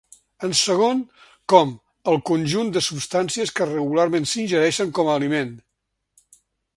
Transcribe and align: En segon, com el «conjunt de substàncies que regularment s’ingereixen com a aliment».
En 0.45 0.53
segon, 0.59 1.01
com 1.53 1.73
el 2.13 2.17
«conjunt 2.29 2.71
de 2.77 2.83
substàncies 2.85 3.53
que 3.59 3.67
regularment 3.73 4.25
s’ingereixen 4.31 4.95
com 5.01 5.13
a 5.13 5.19
aliment». 5.21 5.53